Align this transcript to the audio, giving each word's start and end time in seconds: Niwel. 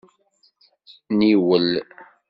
Niwel. 1.17 1.69